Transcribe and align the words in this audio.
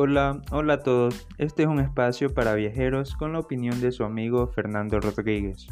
Hola, 0.00 0.40
hola 0.52 0.74
a 0.74 0.82
todos. 0.84 1.26
Este 1.38 1.64
es 1.64 1.68
un 1.68 1.80
espacio 1.80 2.32
para 2.32 2.54
viajeros 2.54 3.16
con 3.16 3.32
la 3.32 3.40
opinión 3.40 3.80
de 3.80 3.90
su 3.90 4.04
amigo 4.04 4.46
Fernando 4.46 5.00
Rodríguez. 5.00 5.66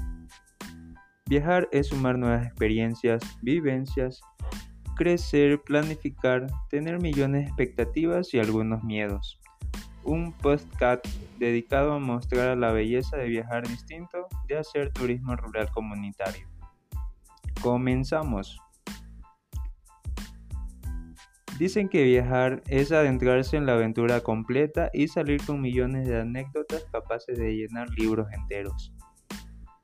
Viajar 1.29 1.69
es 1.71 1.87
sumar 1.87 2.19
nuevas 2.19 2.45
experiencias, 2.45 3.23
vivencias, 3.43 4.21
crecer, 4.97 5.63
planificar, 5.63 6.49
tener 6.69 7.01
millones 7.01 7.45
de 7.45 7.47
expectativas 7.51 8.35
y 8.35 8.41
algunos 8.41 8.83
miedos. 8.83 9.39
Un 10.03 10.33
podcast 10.33 11.07
dedicado 11.39 11.93
a 11.93 12.01
mostrar 12.01 12.59
la 12.59 12.73
belleza 12.73 13.17
de 13.17 13.29
viajar 13.29 13.69
distinto, 13.69 14.27
de 14.49 14.59
hacer 14.59 14.93
turismo 14.93 15.37
rural 15.37 15.71
comunitario. 15.71 16.49
Comenzamos. 17.63 18.59
Dicen 21.59 21.89
que 21.89 22.05
viajar 22.05 22.63
es 22.69 22.93
adentrarse 22.93 23.57
en 23.57 23.65
la 23.65 23.73
aventura 23.73 24.21
completa 24.21 24.91
y 24.93 25.09
salir 25.09 25.41
con 25.47 25.63
millones 25.63 26.07
de 26.07 26.21
anécdotas 26.21 26.85
capaces 26.93 27.39
de 27.39 27.57
llenar 27.57 27.89
libros 27.97 28.29
enteros. 28.31 28.93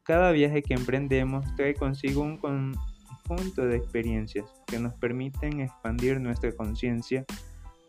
Cada 0.02 0.32
viaje 0.32 0.62
que 0.62 0.74
emprendemos 0.74 1.46
trae 1.56 1.74
consigo 1.74 2.20
un 2.20 2.36
conjunto 2.36 3.64
de 3.64 3.76
experiencias 3.76 4.44
que 4.66 4.78
nos 4.78 4.92
permiten 4.94 5.60
expandir 5.60 6.20
nuestra 6.20 6.52
conciencia 6.52 7.24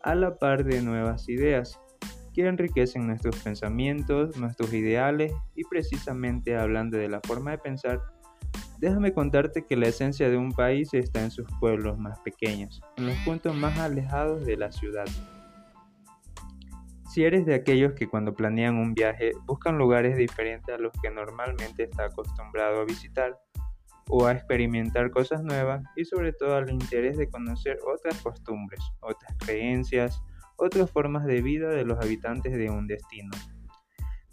a 0.02 0.14
la 0.14 0.38
par 0.38 0.64
de 0.64 0.80
nuevas 0.80 1.28
ideas 1.28 1.78
que 2.32 2.46
enriquecen 2.46 3.06
nuestros 3.06 3.36
pensamientos, 3.36 4.36
nuestros 4.38 4.72
ideales 4.72 5.32
y 5.54 5.64
precisamente 5.64 6.56
hablando 6.56 6.96
de 6.96 7.08
la 7.08 7.20
forma 7.20 7.50
de 7.50 7.58
pensar, 7.58 8.00
Déjame 8.84 9.14
contarte 9.14 9.64
que 9.64 9.76
la 9.76 9.88
esencia 9.88 10.28
de 10.28 10.36
un 10.36 10.52
país 10.52 10.92
está 10.92 11.22
en 11.22 11.30
sus 11.30 11.46
pueblos 11.58 11.98
más 11.98 12.20
pequeños, 12.20 12.82
en 12.98 13.06
los 13.06 13.16
puntos 13.24 13.56
más 13.56 13.78
alejados 13.78 14.44
de 14.44 14.58
la 14.58 14.70
ciudad. 14.72 15.06
Si 17.08 17.24
eres 17.24 17.46
de 17.46 17.54
aquellos 17.54 17.94
que 17.94 18.08
cuando 18.08 18.34
planean 18.34 18.76
un 18.76 18.92
viaje 18.92 19.32
buscan 19.46 19.78
lugares 19.78 20.18
diferentes 20.18 20.74
a 20.74 20.76
los 20.76 20.92
que 21.02 21.10
normalmente 21.10 21.84
está 21.84 22.04
acostumbrado 22.04 22.82
a 22.82 22.84
visitar, 22.84 23.40
o 24.10 24.26
a 24.26 24.32
experimentar 24.32 25.10
cosas 25.10 25.42
nuevas 25.42 25.82
y 25.96 26.04
sobre 26.04 26.34
todo 26.34 26.54
al 26.54 26.70
interés 26.70 27.16
de 27.16 27.30
conocer 27.30 27.78
otras 27.86 28.20
costumbres, 28.20 28.80
otras 29.00 29.34
creencias, 29.38 30.22
otras 30.56 30.90
formas 30.90 31.24
de 31.24 31.40
vida 31.40 31.70
de 31.70 31.86
los 31.86 31.98
habitantes 31.98 32.52
de 32.52 32.68
un 32.68 32.86
destino. 32.86 33.30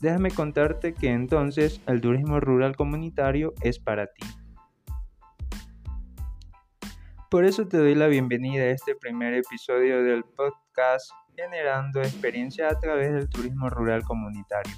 Déjame 0.02 0.30
contarte 0.30 0.94
que 0.94 1.10
entonces 1.10 1.80
el 1.88 2.02
turismo 2.02 2.42
rural 2.42 2.76
comunitario 2.76 3.54
es 3.62 3.80
para 3.80 4.08
ti. 4.08 4.26
Por 7.32 7.46
eso 7.46 7.66
te 7.66 7.78
doy 7.78 7.96
la 7.96 8.08
bienvenida 8.08 8.64
a 8.64 8.72
este 8.72 8.94
primer 8.94 9.34
episodio 9.34 10.04
del 10.04 10.26
podcast 10.26 11.10
Generando 11.34 12.02
experiencia 12.02 12.68
a 12.68 12.78
través 12.78 13.14
del 13.14 13.30
turismo 13.30 13.70
rural 13.70 14.04
comunitario. 14.04 14.74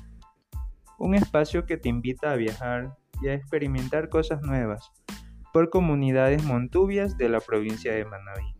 Un 0.99 1.15
espacio 1.15 1.65
que 1.65 1.77
te 1.77 1.89
invita 1.89 2.31
a 2.31 2.35
viajar 2.35 2.95
y 3.23 3.29
a 3.29 3.33
experimentar 3.33 4.07
cosas 4.07 4.43
nuevas 4.43 4.91
por 5.51 5.71
comunidades 5.71 6.43
montubias 6.43 7.17
de 7.17 7.29
la 7.29 7.39
provincia 7.39 7.91
de 7.91 8.05
Manabí. 8.05 8.53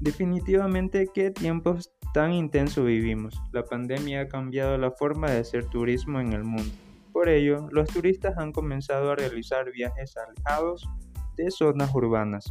Definitivamente 0.00 1.10
qué 1.14 1.30
tiempos 1.30 1.92
tan 2.12 2.32
intensos 2.32 2.84
vivimos. 2.84 3.40
La 3.52 3.64
pandemia 3.64 4.22
ha 4.22 4.28
cambiado 4.28 4.76
la 4.76 4.90
forma 4.90 5.30
de 5.30 5.38
hacer 5.38 5.64
turismo 5.66 6.18
en 6.18 6.32
el 6.32 6.42
mundo 6.42 6.74
por 7.18 7.28
ello, 7.28 7.66
los 7.72 7.88
turistas 7.88 8.38
han 8.38 8.52
comenzado 8.52 9.10
a 9.10 9.16
realizar 9.16 9.72
viajes 9.72 10.16
alejados 10.16 10.88
de 11.36 11.50
zonas 11.50 11.92
urbanas, 11.92 12.46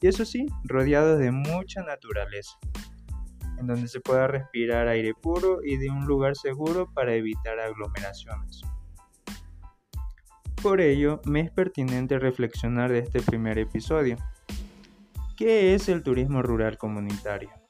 y 0.00 0.06
eso 0.06 0.24
sí, 0.24 0.46
rodeados 0.62 1.18
de 1.18 1.32
mucha 1.32 1.82
naturaleza, 1.82 2.56
en 3.58 3.66
donde 3.66 3.88
se 3.88 3.98
pueda 3.98 4.28
respirar 4.28 4.86
aire 4.86 5.12
puro 5.12 5.58
y 5.64 5.76
de 5.76 5.90
un 5.90 6.06
lugar 6.06 6.36
seguro 6.36 6.88
para 6.94 7.16
evitar 7.16 7.58
aglomeraciones. 7.58 8.62
Por 10.62 10.80
ello, 10.80 11.20
me 11.24 11.40
es 11.40 11.50
pertinente 11.50 12.20
reflexionar 12.20 12.92
de 12.92 13.00
este 13.00 13.22
primer 13.22 13.58
episodio. 13.58 14.18
¿Qué 15.36 15.74
es 15.74 15.88
el 15.88 16.04
turismo 16.04 16.42
rural 16.42 16.78
comunitario? 16.78 17.61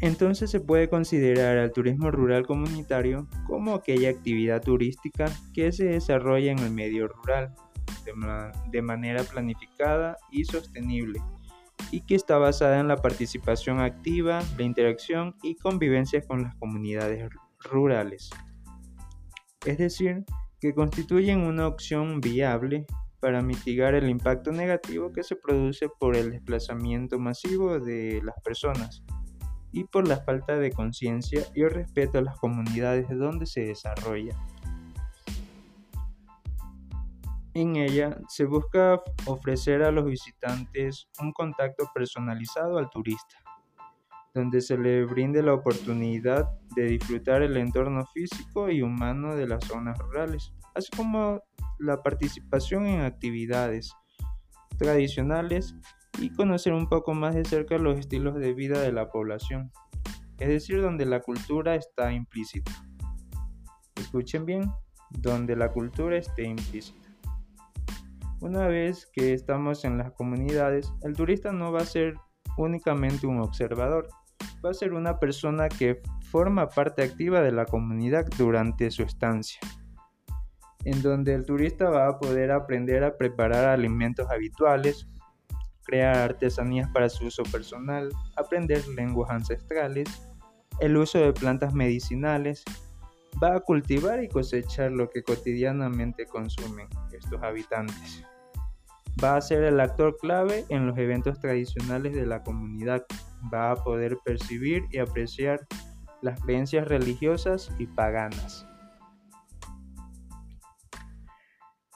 Entonces 0.00 0.50
se 0.50 0.60
puede 0.60 0.88
considerar 0.88 1.56
al 1.56 1.72
turismo 1.72 2.10
rural 2.10 2.46
comunitario 2.46 3.26
como 3.46 3.74
aquella 3.74 4.10
actividad 4.10 4.62
turística 4.62 5.26
que 5.54 5.72
se 5.72 5.84
desarrolla 5.84 6.52
en 6.52 6.58
el 6.58 6.70
medio 6.70 7.08
rural 7.08 7.54
de, 8.70 8.82
manera 8.82 9.22
planificada 9.24 10.16
y 10.30 10.44
sostenible 10.44 11.20
y 11.90 12.02
que 12.02 12.14
está 12.14 12.38
basada 12.38 12.80
en 12.80 12.88
la 12.88 12.96
participación 12.96 13.80
activa, 13.80 14.42
la 14.56 14.64
interacción 14.64 15.34
y 15.42 15.56
convivencia 15.56 16.20
con 16.20 16.42
las 16.42 16.54
comunidades 16.56 17.28
rurales. 17.60 18.30
Es 19.64 19.78
decir, 19.78 20.24
que 20.60 20.74
constituyen 20.74 21.40
una 21.40 21.66
opción 21.66 22.20
viable 22.20 22.86
para 23.20 23.42
mitigar 23.42 23.94
el 23.94 24.08
impacto 24.08 24.52
negativo 24.52 25.12
que 25.12 25.22
se 25.22 25.36
produce 25.36 25.88
por 25.98 26.16
el 26.16 26.32
desplazamiento 26.32 27.18
masivo 27.18 27.80
de 27.80 28.20
las 28.22 28.36
personas 28.42 29.04
y 29.72 29.84
por 29.84 30.06
la 30.08 30.18
falta 30.18 30.56
de 30.56 30.72
conciencia 30.72 31.42
y 31.54 31.64
respeto 31.64 32.18
a 32.18 32.22
las 32.22 32.38
comunidades 32.38 33.08
donde 33.10 33.46
se 33.46 33.62
desarrolla. 33.62 34.36
En 37.54 37.76
ella 37.76 38.18
se 38.28 38.44
busca 38.44 39.00
ofrecer 39.24 39.82
a 39.82 39.90
los 39.90 40.04
visitantes 40.04 41.08
un 41.20 41.32
contacto 41.32 41.90
personalizado 41.94 42.76
al 42.76 42.90
turista, 42.90 43.38
donde 44.34 44.60
se 44.60 44.76
le 44.76 45.06
brinde 45.06 45.42
la 45.42 45.54
oportunidad 45.54 46.50
de 46.74 46.84
disfrutar 46.84 47.40
el 47.40 47.56
entorno 47.56 48.04
físico 48.12 48.70
y 48.70 48.82
humano 48.82 49.34
de 49.34 49.48
las 49.48 49.64
zonas 49.64 49.98
rurales, 49.98 50.52
así 50.74 50.90
como 50.94 51.40
la 51.78 52.02
participación 52.02 52.86
en 52.86 53.00
actividades 53.00 53.90
tradicionales 54.76 55.74
y 56.18 56.30
conocer 56.30 56.72
un 56.72 56.88
poco 56.88 57.14
más 57.14 57.34
de 57.34 57.44
cerca 57.44 57.78
los 57.78 57.98
estilos 57.98 58.34
de 58.36 58.54
vida 58.54 58.80
de 58.80 58.92
la 58.92 59.10
población, 59.10 59.70
es 60.38 60.48
decir, 60.48 60.80
donde 60.80 61.06
la 61.06 61.20
cultura 61.20 61.74
está 61.74 62.12
implícita. 62.12 62.72
Escuchen 63.96 64.44
bien, 64.44 64.70
donde 65.10 65.56
la 65.56 65.70
cultura 65.72 66.16
esté 66.16 66.44
implícita. 66.44 67.08
Una 68.40 68.66
vez 68.66 69.08
que 69.12 69.32
estamos 69.32 69.84
en 69.84 69.98
las 69.98 70.12
comunidades, 70.12 70.92
el 71.02 71.14
turista 71.14 71.52
no 71.52 71.72
va 71.72 71.80
a 71.80 71.86
ser 71.86 72.14
únicamente 72.58 73.26
un 73.26 73.40
observador, 73.40 74.08
va 74.64 74.70
a 74.70 74.74
ser 74.74 74.92
una 74.92 75.18
persona 75.18 75.68
que 75.68 76.02
forma 76.30 76.68
parte 76.68 77.02
activa 77.02 77.40
de 77.40 77.52
la 77.52 77.64
comunidad 77.64 78.26
durante 78.36 78.90
su 78.90 79.02
estancia, 79.02 79.60
en 80.84 81.00
donde 81.02 81.34
el 81.34 81.46
turista 81.46 81.88
va 81.88 82.08
a 82.08 82.18
poder 82.18 82.50
aprender 82.50 83.04
a 83.04 83.16
preparar 83.16 83.64
alimentos 83.64 84.28
habituales, 84.30 85.06
crear 85.86 86.16
artesanías 86.16 86.90
para 86.90 87.08
su 87.08 87.26
uso 87.26 87.42
personal, 87.44 88.10
aprender 88.36 88.86
lenguas 88.88 89.30
ancestrales, 89.30 90.08
el 90.80 90.96
uso 90.96 91.18
de 91.18 91.32
plantas 91.32 91.72
medicinales, 91.72 92.64
va 93.42 93.56
a 93.56 93.60
cultivar 93.60 94.22
y 94.22 94.28
cosechar 94.28 94.92
lo 94.92 95.10
que 95.10 95.22
cotidianamente 95.22 96.26
consumen 96.26 96.88
estos 97.12 97.42
habitantes. 97.42 98.24
Va 99.22 99.36
a 99.36 99.40
ser 99.40 99.62
el 99.62 99.80
actor 99.80 100.16
clave 100.18 100.66
en 100.68 100.86
los 100.86 100.98
eventos 100.98 101.40
tradicionales 101.40 102.14
de 102.14 102.26
la 102.26 102.42
comunidad. 102.42 103.04
Va 103.52 103.70
a 103.70 103.76
poder 103.76 104.18
percibir 104.24 104.84
y 104.90 104.98
apreciar 104.98 105.66
las 106.20 106.40
creencias 106.40 106.86
religiosas 106.86 107.70
y 107.78 107.86
paganas. 107.86 108.66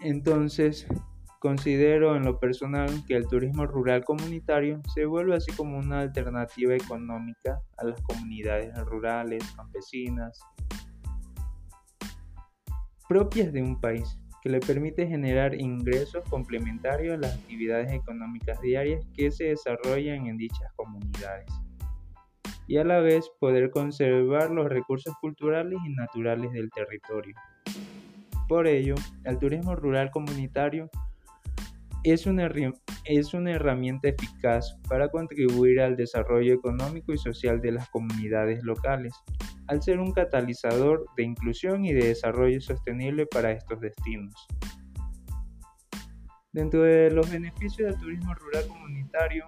Entonces, 0.01 0.87
Considero 1.41 2.17
en 2.17 2.25
lo 2.27 2.39
personal 2.39 3.03
que 3.07 3.17
el 3.17 3.27
turismo 3.27 3.65
rural 3.65 4.05
comunitario 4.05 4.83
se 4.95 5.07
vuelve 5.07 5.37
así 5.37 5.51
como 5.53 5.79
una 5.79 6.01
alternativa 6.01 6.75
económica 6.75 7.59
a 7.79 7.85
las 7.87 7.99
comunidades 8.03 8.79
rurales, 8.85 9.43
campesinas, 9.57 10.39
propias 13.09 13.55
de 13.55 13.63
un 13.63 13.81
país, 13.81 14.21
que 14.43 14.51
le 14.51 14.61
permite 14.61 15.07
generar 15.07 15.59
ingresos 15.59 16.23
complementarios 16.29 17.15
a 17.15 17.21
las 17.21 17.35
actividades 17.37 17.91
económicas 17.91 18.61
diarias 18.61 19.03
que 19.17 19.31
se 19.31 19.45
desarrollan 19.45 20.27
en 20.27 20.37
dichas 20.37 20.71
comunidades, 20.77 21.49
y 22.67 22.77
a 22.77 22.85
la 22.85 23.01
vez 23.01 23.31
poder 23.41 23.71
conservar 23.71 24.51
los 24.51 24.69
recursos 24.69 25.15
culturales 25.23 25.79
y 25.87 25.95
naturales 25.95 26.53
del 26.53 26.69
territorio. 26.69 27.35
Por 28.47 28.67
ello, 28.67 28.95
el 29.25 29.39
turismo 29.39 29.75
rural 29.75 30.11
comunitario 30.11 30.91
es 32.05 32.27
una, 32.27 32.51
es 33.05 33.35
una 33.35 33.53
herramienta 33.53 34.09
eficaz 34.09 34.79
para 34.89 35.09
contribuir 35.09 35.81
al 35.81 35.97
desarrollo 35.97 36.55
económico 36.55 37.13
y 37.13 37.19
social 37.19 37.61
de 37.61 37.73
las 37.73 37.89
comunidades 37.91 38.63
locales, 38.63 39.13
al 39.69 39.83
ser 39.83 40.01
un 40.01 40.13
catalizador 40.13 41.07
de 41.17 41.25
inclusión 41.25 41.85
y 41.85 41.93
de 41.93 42.09
desarrollo 42.09 42.61
sostenible 42.61 43.27
para 43.27 43.53
estos 43.53 43.81
destinos. 43.81 44.35
Dentro 46.53 46.83
de 46.83 47.11
los 47.11 47.31
beneficios 47.31 47.91
del 47.91 48.01
turismo 48.01 48.35
rural 48.35 48.67
comunitario, 48.67 49.47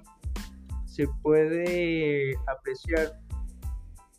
se 0.84 1.08
puede 1.22 2.36
apreciar 2.46 3.18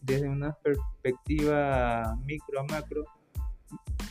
desde 0.01 0.27
una 0.27 0.53
perspectiva 0.53 2.17
micro 2.25 2.59
a 2.59 2.63
macro 2.63 3.05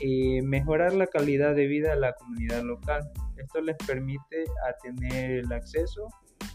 eh, 0.00 0.42
mejorar 0.42 0.94
la 0.94 1.06
calidad 1.06 1.54
de 1.54 1.66
vida 1.66 1.90
de 1.90 2.00
la 2.00 2.14
comunidad 2.14 2.62
local. 2.62 3.10
Esto 3.42 3.60
les 3.60 3.76
permite 3.86 4.44
tener 4.82 5.30
el 5.32 5.52
acceso 5.52 6.08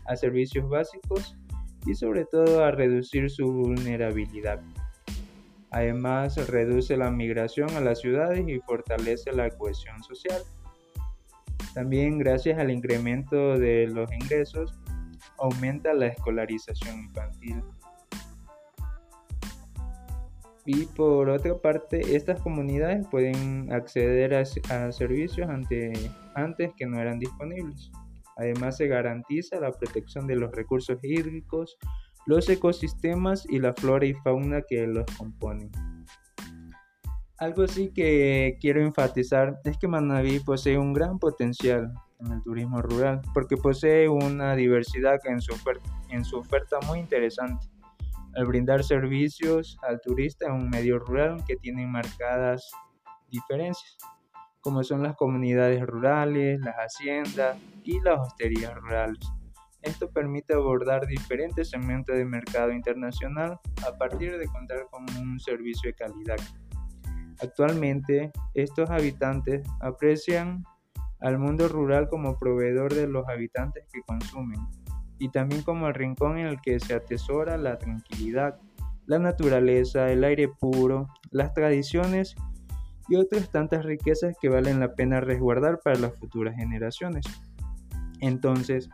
a 0.06 0.16
servicios 0.16 0.68
básicos 0.70 1.36
y 1.86 1.94
sobre 1.96 2.26
todo 2.26 2.64
a 2.64 2.72
reducir 2.72 3.30
su 3.30 3.52
vulnerabilidad. 3.52 4.62
Además, 5.72 6.48
reduce 6.48 6.96
la 6.96 7.12
migración 7.12 7.70
a 7.72 7.82
las 7.82 8.00
ciudades 8.00 8.48
y 8.48 8.60
fortalece 8.60 9.34
la 9.34 9.50
cohesión 9.50 10.02
social. 10.04 10.42
También 11.74 12.18
gracias 12.18 12.58
al 12.58 12.72
incremento 12.72 13.58
de 13.60 13.88
los 13.88 14.12
ingresos, 14.12 14.74
aumenta 15.38 15.94
la 15.94 16.08
escolarización 16.08 17.00
infantil. 17.00 17.62
Y 20.70 20.86
por 20.86 21.30
otra 21.30 21.58
parte, 21.58 22.18
estas 22.18 22.42
comunidades 22.42 23.08
pueden 23.08 23.72
acceder 23.72 24.34
a, 24.36 24.44
servicios 24.92 25.48
antes 25.50 26.72
que 26.76 26.86
no 26.86 27.00
eran 27.00 27.20
disponibles. 27.20 27.90
Además, 28.36 28.76
se 28.76 28.88
garantiza 28.88 29.62
la 29.62 29.72
protección 29.72 30.28
de 30.28 30.36
los 30.36 30.52
recursos 30.52 31.02
hídricos, 31.02 31.78
los 32.26 32.50
ecosistemas 32.50 33.46
y 33.50 33.60
la 33.60 33.74
flora 33.76 34.08
y 34.08 34.14
fauna 34.16 34.62
que 34.62 34.86
los 34.88 35.06
componen. 35.18 35.72
Algo 37.38 37.66
sí 37.70 37.94
que 37.96 38.58
quiero 38.60 38.82
enfatizar 38.82 39.62
es 39.64 39.78
que 39.78 39.88
Manabí 39.88 40.42
posee 40.42 40.78
un 40.78 40.92
gran 40.92 41.18
potencial 41.18 41.94
en 42.20 42.34
el 42.34 42.44
turismo 42.44 42.82
rural 42.82 43.22
porque 43.34 43.56
posee 43.56 44.10
una 44.10 44.54
diversidad 44.58 45.20
en 45.28 45.40
su 45.40 46.38
oferta 46.38 46.80
muy 46.88 47.00
interesante 47.00 47.77
al 48.38 48.46
brindar 48.46 48.84
servicios 48.84 49.78
al 49.82 50.00
turista 50.00 50.46
en 50.46 50.54
un 50.54 50.70
medio 50.70 51.00
rural 51.00 51.44
que 51.48 51.56
tienen 51.56 51.92
marcadas 51.92 52.70
diferencias, 53.30 53.98
como 54.62 54.84
son 54.84 55.02
las 55.02 55.16
comunidades 55.16 55.84
rurales, 55.86 56.60
las 56.62 56.76
haciendas 56.76 57.58
y 57.84 58.00
las 58.02 58.20
hosterías 58.20 58.76
rurales. 58.76 59.20
Esto 59.82 60.12
permite 60.12 60.54
abordar 60.54 61.08
diferentes 61.08 61.72
segmentos 61.72 62.16
de 62.16 62.26
mercado 62.26 62.72
internacional 62.72 63.60
a 63.88 63.98
partir 63.98 64.38
de 64.38 64.48
contar 64.48 64.86
con 64.92 65.06
un 65.20 65.40
servicio 65.40 65.90
de 65.90 65.96
calidad. 65.96 66.38
Actualmente, 67.42 68.32
estos 68.54 68.90
habitantes 68.90 69.68
aprecian 69.80 70.64
al 71.22 71.40
mundo 71.40 71.68
rural 71.68 72.08
como 72.08 72.38
proveedor 72.38 72.94
de 72.94 73.08
los 73.08 73.28
habitantes 73.28 73.86
que 73.92 74.02
consumen, 74.02 74.60
y 75.20 75.30
también 75.30 75.64
como 75.64 75.88
el 75.88 75.94
rincón 75.94 76.38
en 76.38 76.48
el 76.48 76.62
que 76.62 76.80
se 76.80 76.94
atesora 76.94 77.58
la 77.58 77.78
tranquilidad, 77.78 78.60
la 79.06 79.20
naturaleza, 79.20 80.12
el 80.12 80.24
aire 80.24 80.48
puro, 80.48 81.08
las 81.32 81.54
tradiciones 81.54 82.36
y 83.10 83.16
otras 83.16 83.50
tantas 83.50 83.86
riquezas 83.86 84.36
que 84.40 84.50
valen 84.50 84.80
la 84.80 84.94
pena 84.94 85.22
resguardar 85.22 85.80
para 85.84 85.98
las 85.98 86.16
futuras 86.16 86.56
generaciones. 86.56 87.26
Entonces, 88.20 88.90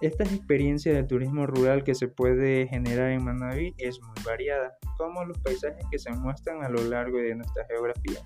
esta 0.00 0.24
experiencia 0.24 0.92
del 0.92 1.06
turismo 1.06 1.46
rural 1.46 1.84
que 1.84 1.94
se 1.94 2.08
puede 2.08 2.66
generar 2.66 3.10
en 3.10 3.24
Manaví 3.24 3.74
es 3.78 4.00
muy 4.02 4.16
variada, 4.24 4.76
como 4.98 5.24
los 5.24 5.38
paisajes 5.38 5.84
que 5.90 5.98
se 5.98 6.10
muestran 6.12 6.62
a 6.62 6.68
lo 6.68 6.82
largo 6.84 7.18
de 7.18 7.34
nuestra 7.34 7.64
geografía, 7.66 8.20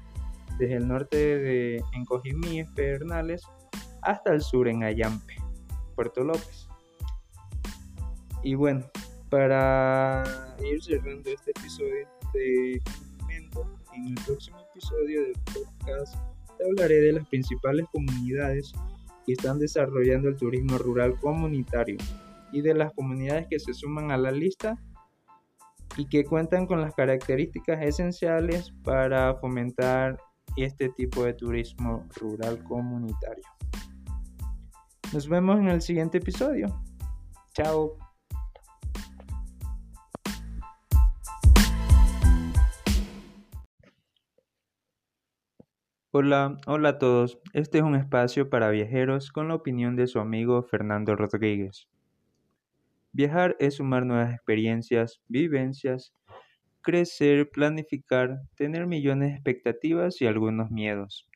desde 0.59 0.76
el 0.76 0.88
norte 0.88 1.17
de 1.17 1.83
Encojimí, 1.93 2.65
Pernales, 2.75 3.43
hasta 4.03 4.33
el 4.33 4.41
sur 4.41 4.67
en 4.69 4.83
Ayampe, 4.83 5.37
Puerto 5.94 6.25
López. 6.25 6.70
Y 8.43 8.55
bueno, 8.55 8.85
para 9.29 10.25
ir 10.65 10.83
cerrando 10.83 11.31
este 11.31 11.51
episodio, 11.51 12.09
de 12.33 12.81
momento, 13.21 13.79
en 13.95 14.09
el 14.09 14.15
próximo 14.25 14.59
episodio 14.73 15.23
del 15.23 15.35
podcast 15.45 16.17
te 16.57 16.65
hablaré 16.65 17.01
de 17.01 17.13
las 17.13 17.29
principales 17.29 17.87
comunidades 17.93 18.73
que 19.27 19.33
están 19.33 19.59
desarrollando 19.59 20.29
el 20.29 20.37
turismo 20.37 20.79
rural 20.79 21.19
comunitario 21.19 21.97
y 22.53 22.61
de 22.61 22.75
las 22.75 22.93
comunidades 22.93 23.47
que 23.49 23.59
se 23.59 23.73
suman 23.73 24.11
a 24.11 24.17
la 24.17 24.31
lista 24.31 24.79
y 25.97 26.07
que 26.07 26.25
cuentan 26.25 26.67
con 26.67 26.81
las 26.81 26.95
características 26.95 27.83
esenciales 27.83 28.73
para 28.85 29.35
fomentar 29.37 30.19
este 30.57 30.89
tipo 30.91 31.25
de 31.25 31.35
turismo 31.35 32.07
rural 32.17 32.63
comunitario. 32.65 33.45
Nos 35.13 35.29
vemos 35.29 35.59
en 35.59 35.69
el 35.69 35.83
siguiente 35.83 36.19
episodio. 36.19 36.83
Chao. 37.55 38.10
Hola, 46.12 46.57
hola 46.67 46.89
a 46.89 46.99
todos. 46.99 47.39
Este 47.53 47.79
es 47.79 47.85
un 47.85 47.95
espacio 47.95 48.51
para 48.51 48.71
viajeros 48.71 49.31
con 49.31 49.47
la 49.47 49.55
opinión 49.55 49.95
de 49.95 50.09
su 50.09 50.19
amigo 50.19 50.61
Fernando 50.65 51.15
Rodríguez. 51.15 51.87
Viajar 53.12 53.55
es 53.61 53.77
sumar 53.77 54.05
nuevas 54.05 54.35
experiencias, 54.35 55.23
vivencias, 55.29 56.12
crecer, 56.81 57.49
planificar, 57.49 58.41
tener 58.57 58.89
millones 58.89 59.29
de 59.29 59.35
expectativas 59.37 60.21
y 60.21 60.27
algunos 60.27 60.73
miedos. 60.73 61.29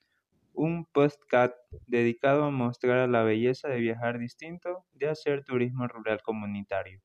Un 0.55 0.87
postcat 0.87 1.55
dedicado 1.87 2.43
a 2.43 2.51
mostrar 2.51 3.09
la 3.09 3.23
belleza 3.23 3.69
de 3.69 3.79
viajar 3.79 4.19
distinto, 4.19 4.85
de 4.93 5.09
hacer 5.09 5.45
turismo 5.45 5.87
rural 5.87 6.21
comunitario. 6.21 7.01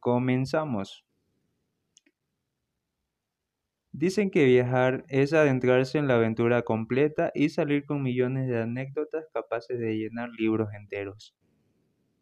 Comenzamos. 0.00 1.04
Dicen 3.96 4.32
que 4.32 4.44
viajar 4.44 5.04
es 5.08 5.32
adentrarse 5.32 5.98
en 5.98 6.08
la 6.08 6.16
aventura 6.16 6.62
completa 6.62 7.30
y 7.32 7.50
salir 7.50 7.84
con 7.86 8.02
millones 8.02 8.48
de 8.48 8.60
anécdotas 8.60 9.28
capaces 9.32 9.78
de 9.78 9.96
llenar 9.96 10.30
libros 10.30 10.68
enteros. 10.74 11.36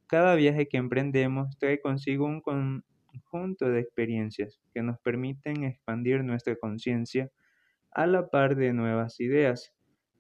Cada 0.07 0.35
viaje 0.35 0.69
que 0.69 0.77
emprendemos 0.77 1.57
trae 1.59 1.81
consigo 1.81 2.27
un 2.27 2.43
conjunto 2.43 3.71
de 3.71 3.81
experiencias 3.81 4.61
que 4.75 4.83
nos 4.83 4.99
permiten 4.99 5.65
expandir 5.65 6.23
nuestra 6.25 6.57
conciencia 6.57 7.31
a 7.91 8.07
la 8.07 8.29
par 8.29 8.55
de 8.57 8.75
nuevas 8.75 9.19
ideas 9.19 9.73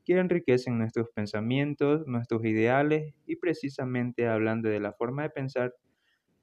que 0.06 0.18
enriquecen 0.18 0.78
nuestros 0.78 1.10
pensamientos, 1.10 2.06
nuestros 2.06 2.46
ideales 2.46 3.14
y 3.26 3.36
precisamente 3.36 4.26
hablando 4.26 4.70
de 4.70 4.80
la 4.80 4.94
forma 4.94 5.24
de 5.24 5.30
pensar, 5.30 5.74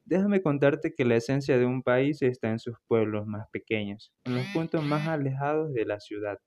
Déjame 0.09 0.41
contarte 0.41 0.93
que 0.93 1.05
la 1.05 1.15
esencia 1.17 1.59
de 1.59 1.65
un 1.67 1.83
país 1.83 2.21
está 2.23 2.49
en 2.49 2.57
sus 2.57 2.75
pueblos 2.87 3.27
más 3.27 3.47
pequeños, 3.51 4.11
en 4.25 4.33
los 4.33 4.47
puntos 4.49 4.83
más 4.83 5.07
alejados 5.07 5.71
de 5.71 5.85
la 5.85 5.99
ciudad. 5.99 6.39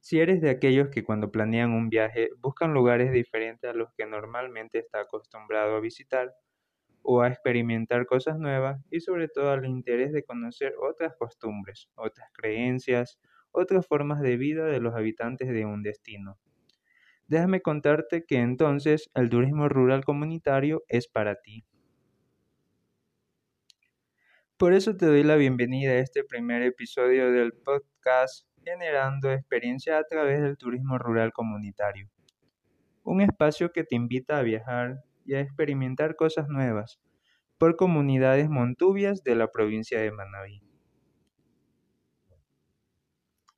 Si 0.00 0.18
eres 0.20 0.40
de 0.40 0.48
aquellos 0.48 0.88
que 0.88 1.04
cuando 1.04 1.30
planean 1.30 1.72
un 1.72 1.90
viaje 1.90 2.30
buscan 2.38 2.72
lugares 2.72 3.12
diferentes 3.12 3.68
a 3.68 3.74
los 3.74 3.92
que 3.94 4.06
normalmente 4.06 4.78
está 4.78 5.00
acostumbrado 5.00 5.76
a 5.76 5.80
visitar, 5.80 6.32
o 7.02 7.22
a 7.22 7.28
experimentar 7.28 8.06
cosas 8.06 8.38
nuevas 8.38 8.82
y 8.90 9.00
sobre 9.00 9.28
todo 9.28 9.50
al 9.50 9.66
interés 9.66 10.12
de 10.12 10.24
conocer 10.24 10.74
otras 10.80 11.14
costumbres, 11.18 11.90
otras 11.96 12.30
creencias, 12.32 13.20
otras 13.52 13.86
formas 13.86 14.20
de 14.22 14.36
vida 14.38 14.64
de 14.66 14.80
los 14.80 14.94
habitantes 14.94 15.48
de 15.48 15.66
un 15.66 15.82
destino. 15.82 16.38
Déjame 17.28 17.60
contarte 17.60 18.24
que 18.24 18.38
entonces 18.38 19.10
el 19.14 19.28
turismo 19.30 19.68
rural 19.68 20.04
comunitario 20.04 20.84
es 20.86 21.08
para 21.08 21.34
ti. 21.34 21.64
Por 24.56 24.72
eso 24.72 24.96
te 24.96 25.06
doy 25.06 25.24
la 25.24 25.34
bienvenida 25.34 25.90
a 25.90 25.98
este 25.98 26.22
primer 26.22 26.62
episodio 26.62 27.32
del 27.32 27.52
podcast 27.52 28.46
Generando 28.64 29.32
experiencia 29.32 29.98
a 29.98 30.04
través 30.04 30.40
del 30.40 30.56
turismo 30.56 30.98
rural 30.98 31.32
comunitario. 31.32 32.08
Un 33.02 33.20
espacio 33.20 33.72
que 33.72 33.82
te 33.84 33.96
invita 33.96 34.38
a 34.38 34.42
viajar 34.42 35.02
y 35.24 35.34
a 35.34 35.40
experimentar 35.40 36.14
cosas 36.14 36.48
nuevas 36.48 37.00
por 37.58 37.76
comunidades 37.76 38.48
montubias 38.48 39.24
de 39.24 39.34
la 39.34 39.50
provincia 39.50 40.00
de 40.00 40.12
Manabí. 40.12 40.62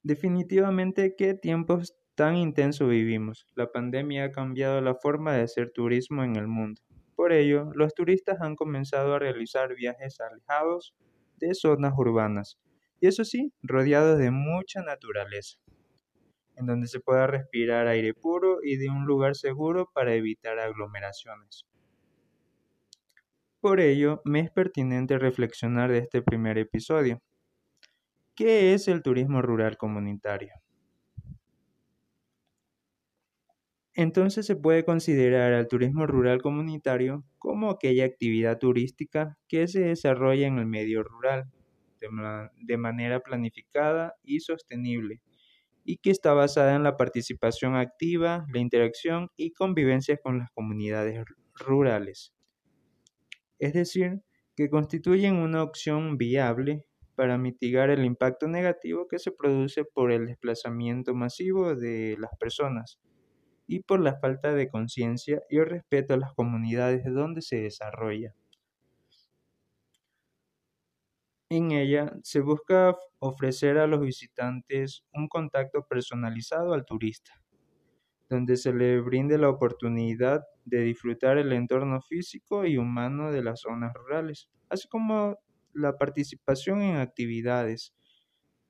Definitivamente, 0.03 1.15
qué 1.19 1.35
tiempos 1.35 1.98
tan 2.19 2.37
intenso 2.37 2.89
vivimos. 2.89 3.47
La 3.55 3.71
pandemia 3.71 4.25
ha 4.25 4.33
cambiado 4.33 4.81
la 4.81 4.97
forma 4.97 5.35
de 5.35 5.43
hacer 5.43 5.71
turismo 5.71 6.25
en 6.25 6.35
el 6.35 6.49
mundo. 6.49 6.83
Por 7.15 7.33
ello, 7.33 7.71
los 7.77 7.95
turistas 7.95 8.41
han 8.41 8.57
comenzado 8.57 9.15
a 9.15 9.21
realizar 9.21 9.77
viajes 9.77 10.19
alejados 10.19 10.97
de 11.37 11.55
zonas 11.55 11.93
urbanas, 11.97 12.59
y 13.01 13.07
eso 13.07 13.25
sí, 13.25 13.53
rodeados 13.63 14.19
de 14.19 14.33
mucha 14.33 14.83
naturaleza, 14.83 15.61
en 16.57 16.67
donde 16.67 16.89
se 16.89 16.99
pueda 16.99 17.29
respirar 17.29 17.87
aire 17.87 18.15
puro 18.15 18.59
y 18.65 18.79
de 18.79 18.91
un 18.91 19.07
lugar 19.07 19.37
seguro 19.37 19.89
para 19.95 20.13
evitar 20.13 20.59
aglomeraciones. 20.59 21.67
Por 23.61 23.79
ello, 23.79 24.23
me 24.25 24.41
es 24.41 24.51
pertinente 24.51 25.21
reflexionar 25.21 25.93
de 25.93 25.99
este 25.99 26.21
primer 26.21 26.59
episodio. 26.59 27.23
¿Qué 28.35 28.75
es 28.75 28.89
el 28.89 29.03
turismo 29.03 29.41
rural 29.41 29.77
comunitario? 29.77 30.53
Entonces 33.99 34.47
se 34.47 34.55
puede 34.55 34.85
considerar 34.85 35.53
al 35.55 35.67
turismo 35.67 36.07
rural 36.07 36.41
comunitario 36.41 37.25
como 37.37 37.69
aquella 37.69 38.05
actividad 38.05 38.57
turística 38.57 39.37
que 39.49 39.67
se 39.67 39.81
desarrolla 39.81 40.47
en 40.47 40.61
el 40.61 40.67
medio 40.67 41.03
rural 41.03 41.51
de, 42.01 42.77
manera 42.77 43.19
planificada 43.19 44.15
y 44.23 44.39
sostenible 44.39 45.21
y 45.85 45.97
que 45.97 46.13
está 46.13 46.33
basada 46.33 46.77
en 46.77 46.85
la 46.85 46.97
participación 46.97 47.75
activa, 47.75 48.47
la 48.53 48.61
interacción 48.61 49.31
y 49.37 49.51
convivencia 49.51 50.17
con 50.17 50.39
las 50.39 50.53
comunidades 50.53 51.25
rurales. 51.57 52.33
Es 53.59 53.73
decir, 53.73 54.21
que 54.55 54.71
constituyen 54.71 55.35
una 55.35 55.65
opción 55.65 56.17
viable 56.17 56.85
para 57.17 57.37
mitigar 57.37 57.91
el 57.91 58.05
impacto 58.05 58.47
negativo 58.47 59.09
que 59.09 59.19
se 59.19 59.33
produce 59.33 59.85
por 59.85 60.13
el 60.13 60.27
desplazamiento 60.27 61.17
masivo 61.17 61.75
de 61.75 62.17
las 62.17 62.31
personas 62.39 63.01
y 63.69 63.81
por 63.81 64.01
la 64.01 64.19
falta 64.19 64.53
de 64.55 64.69
conciencia 64.69 65.43
y 65.49 65.59
el 65.59 65.67
respeto 65.67 66.15
a 66.15 66.19
las 66.19 66.35
comunidades 66.35 67.05
donde 67.07 67.43
se 67.43 67.63
desarrolla. 67.63 68.35
En 71.51 71.73
ella 71.73 72.13
se 72.23 72.41
busca 72.41 72.97
ofrecer 73.19 73.77
a 73.79 73.87
los 73.87 74.01
visitantes 74.01 75.05
un 75.13 75.29
contacto 75.29 75.83
personalizado 75.87 76.73
al 76.73 76.87
turista, 76.87 77.43
donde 78.29 78.57
se 78.57 78.73
le 78.75 79.01
brinde 79.01 79.39
la 79.39 79.51
oportunidad 79.51 80.43
de 80.65 80.81
disfrutar 80.83 81.39
el 81.39 81.53
entorno 81.53 82.01
físico 82.03 82.67
y 82.67 82.79
humano 82.79 83.33
de 83.33 83.43
las 83.45 83.61
zonas 83.63 83.95
rurales, 83.95 84.51
así 84.71 84.89
como 84.89 85.39
la 85.75 85.99
participación 85.99 86.83
en 86.83 86.97
actividades 86.97 87.95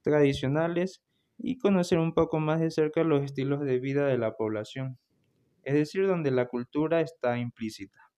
tradicionales 0.02 1.02
y 1.38 1.58
conocer 1.58 1.98
un 1.98 2.12
poco 2.12 2.40
más 2.40 2.60
de 2.60 2.70
cerca 2.70 3.04
los 3.04 3.22
estilos 3.22 3.60
de 3.60 3.78
vida 3.78 4.06
de 4.06 4.18
la 4.18 4.36
población, 4.36 4.98
es 5.62 5.74
decir, 5.74 6.06
donde 6.06 6.30
la 6.30 6.46
cultura 6.46 7.00
está 7.00 7.38
implícita. 7.38 8.10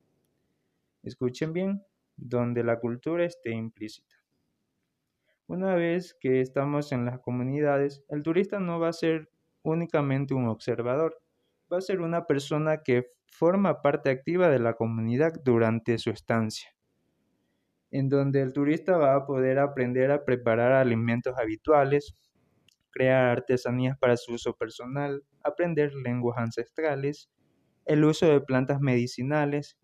Escuchen 1.03 1.53
bien, 1.53 1.83
donde 2.17 2.65
la 2.65 2.79
cultura 2.79 3.25
esté 3.25 3.51
implícita. 3.51 4.17
Una 5.47 5.75
vez 5.75 6.17
que 6.21 6.41
estamos 6.41 6.93
en 6.93 7.05
las 7.05 7.19
comunidades, 7.21 8.05
el 8.09 8.23
turista 8.23 8.61
no 8.61 8.79
va 8.79 8.89
a 8.89 8.93
ser 8.93 9.31
únicamente 9.63 10.35
un 10.35 10.47
observador, 10.47 11.21
va 11.73 11.79
a 11.79 11.83
ser 11.83 12.01
una 12.01 12.27
persona 12.27 12.83
que 12.83 13.11
forma 13.27 13.83
parte 13.83 14.11
activa 14.11 14.49
de 14.49 14.59
la 14.59 14.75
comunidad 14.75 15.33
durante 15.45 15.99
su 15.99 16.11
estancia, 16.11 16.71
en 17.91 18.09
donde 18.09 18.43
el 18.43 18.53
turista 18.53 18.97
va 18.97 19.15
a 19.15 19.27
poder 19.27 19.59
aprender 19.59 20.11
a 20.11 20.25
preparar 20.25 20.73
alimentos 20.73 21.37
habituales, 21.37 22.15
crear 22.91 23.27
artesanías 23.27 23.99
para 23.99 24.17
su 24.17 24.35
uso 24.35 24.55
personal, 24.57 25.25
aprender 25.43 25.93
lenguas 25.95 26.39
ancestrales, 26.39 27.31
el 27.87 28.05
uso 28.05 28.27
de 28.27 28.41
plantas 28.43 28.81
medicinales, 28.81 29.79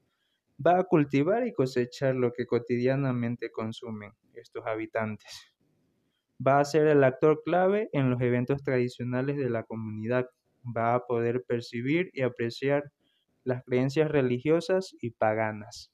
va 0.64 0.78
a 0.80 0.84
cultivar 0.84 1.46
y 1.46 1.52
cosechar 1.54 2.14
lo 2.16 2.32
que 2.32 2.46
cotidianamente 2.46 3.50
consumen 3.52 4.12
estos 4.34 4.66
habitantes. 4.66 5.54
Va 6.44 6.60
a 6.60 6.64
ser 6.64 6.86
el 6.86 7.04
actor 7.04 7.42
clave 7.44 7.90
en 7.92 8.08
los 8.08 8.22
eventos 8.22 8.62
tradicionales 8.62 9.36
de 9.36 9.50
la 9.50 9.64
comunidad. 9.64 10.26
Va 10.64 10.94
a 10.94 11.06
poder 11.06 11.44
percibir 11.46 12.08
y 12.14 12.22
apreciar 12.22 12.90
las 13.44 13.64
creencias 13.64 14.10
religiosas 14.10 14.96
y 15.02 15.10
paganas. 15.10 15.92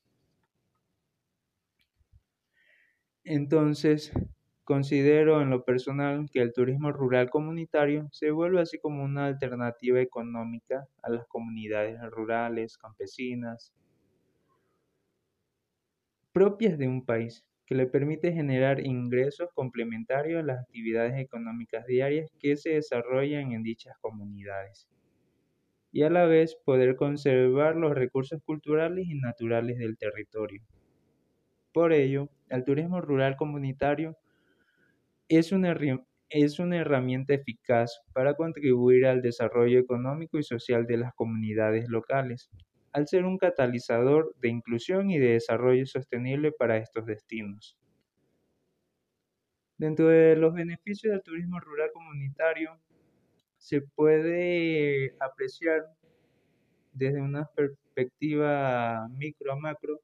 Entonces, 3.25 4.13
Considero 4.65 5.41
en 5.41 5.51
lo 5.51 5.65
personal 5.65 6.27
que 6.31 6.41
el 6.41 6.53
turismo 6.53 6.93
rural 6.93 7.31
comunitario 7.31 8.09
se 8.13 8.31
vuelve 8.31 8.61
así 8.61 8.79
como 8.79 9.05
una 9.05 9.27
alternativa 9.27 10.01
económica 10.01 10.89
a 11.03 11.11
las 11.11 11.27
comunidades 11.27 12.01
rurales, 12.11 12.79
campesinas, 12.79 13.73
propias 16.33 16.79
de 16.79 16.89
un 16.89 17.05
país, 17.05 17.45
que 17.67 17.75
le 17.75 17.87
permite 17.87 18.33
generar 18.33 18.85
ingresos 18.85 19.49
complementarios 19.55 20.41
a 20.41 20.47
las 20.47 20.61
actividades 20.61 21.19
económicas 21.19 21.87
diarias 21.87 22.31
que 22.39 22.57
se 22.57 22.71
desarrollan 22.71 23.53
en 23.53 23.63
dichas 23.63 23.97
comunidades, 24.01 24.89
y 25.93 26.03
a 26.03 26.11
la 26.11 26.27
vez 26.27 26.57
poder 26.65 26.97
conservar 26.97 27.77
los 27.77 27.95
recursos 27.95 28.41
culturales 28.45 29.07
y 29.09 29.15
naturales 29.15 29.79
del 29.79 29.97
territorio. 29.97 30.63
Por 31.73 31.93
ello, 31.93 32.29
el 32.49 32.65
turismo 32.65 33.01
rural 33.01 33.37
comunitario 33.37 34.17
es 35.39 35.53
una, 35.53 35.77
es 36.29 36.59
una 36.59 36.77
herramienta 36.77 37.35
eficaz 37.35 38.01
para 38.13 38.35
contribuir 38.35 39.07
al 39.07 39.23
desarrollo 39.23 39.79
económico 39.79 40.39
y 40.39 40.43
social 40.43 40.87
de 40.87 40.99
las 40.99 41.15
comunidades 41.15 41.89
locales, 41.89 42.51
al 42.93 43.09
ser 43.09 43.25
un 43.25 43.39
catalizador 43.39 44.35
de 44.41 44.49
inclusión 44.49 45.11
y 45.11 45.19
de 45.19 45.33
desarrollo 45.33 45.87
sostenible 45.87 46.53
para 46.53 46.77
estos 46.77 47.07
destinos. 47.07 47.79
Dentro 49.79 50.09
de 50.09 50.37
los 50.37 50.53
beneficios 50.55 51.13
del 51.13 51.23
turismo 51.23 51.59
rural 51.61 51.91
comunitario, 51.93 52.79
se 53.57 53.81
puede 53.81 55.15
apreciar 55.19 55.87
desde 56.93 57.23
una 57.23 57.47
perspectiva 57.47 59.09
micro 59.09 59.53
a 59.53 59.57
macro, 59.57 60.01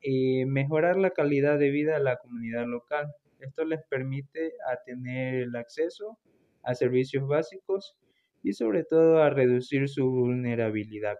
eh, 0.00 0.46
mejorar 0.46 0.96
la 0.96 1.10
calidad 1.10 1.58
de 1.58 1.70
vida 1.70 1.94
de 1.94 2.04
la 2.04 2.16
comunidad 2.16 2.66
local, 2.66 3.14
esto 3.46 3.64
les 3.64 3.80
permite 3.88 4.52
a 4.70 4.76
tener 4.84 5.34
el 5.34 5.56
acceso 5.56 6.18
a 6.62 6.74
servicios 6.74 7.26
básicos 7.26 7.96
y 8.42 8.52
sobre 8.52 8.84
todo 8.84 9.22
a 9.22 9.30
reducir 9.30 9.88
su 9.88 10.10
vulnerabilidad. 10.10 11.18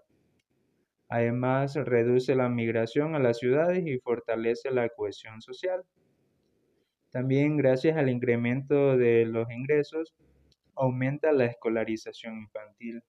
Además, 1.08 1.74
reduce 1.74 2.34
la 2.34 2.48
migración 2.48 3.14
a 3.14 3.18
las 3.18 3.38
ciudades 3.38 3.86
y 3.86 3.98
fortalece 3.98 4.70
la 4.70 4.88
cohesión 4.88 5.42
social. 5.42 5.84
También 7.10 7.58
gracias 7.58 7.98
al 7.98 8.08
incremento 8.08 8.96
de 8.96 9.26
los 9.26 9.50
ingresos, 9.50 10.14
aumenta 10.74 11.32
la 11.32 11.44
escolarización 11.44 12.38
infantil. 12.38 13.02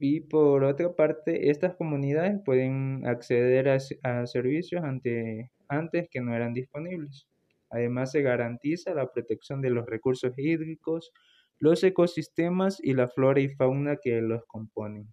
Y 0.00 0.20
por 0.20 0.62
otra 0.62 0.94
parte, 0.94 1.50
estas 1.50 1.74
comunidades 1.74 2.40
pueden 2.44 3.04
acceder 3.06 3.68
a, 3.68 4.26
servicios 4.26 4.84
ante, 4.84 5.50
antes 5.68 6.08
que 6.08 6.20
no 6.20 6.34
eran 6.34 6.54
disponibles. 6.54 7.26
Además, 7.70 8.12
se 8.12 8.22
garantiza 8.22 8.94
la 8.94 9.10
protección 9.10 9.60
de 9.60 9.70
los 9.70 9.86
recursos 9.86 10.32
hídricos, 10.36 11.12
los 11.58 11.82
ecosistemas 11.82 12.78
y 12.80 12.94
la 12.94 13.08
flora 13.08 13.40
y 13.40 13.48
fauna 13.48 13.96
que 13.96 14.20
los 14.22 14.44
componen. 14.46 15.12